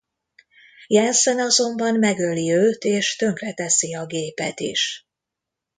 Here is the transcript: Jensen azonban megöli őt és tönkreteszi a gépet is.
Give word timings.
Jensen 0.87 1.39
azonban 1.39 1.95
megöli 1.95 2.51
őt 2.51 2.83
és 2.83 3.15
tönkreteszi 3.15 3.95
a 3.95 4.05
gépet 4.05 4.59
is. 4.59 5.07